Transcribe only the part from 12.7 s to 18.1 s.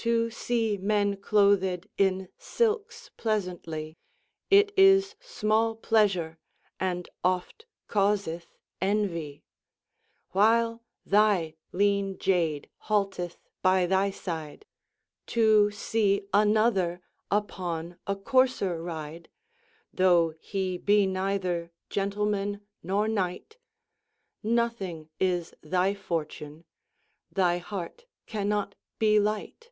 halteth by thy side, To see another upon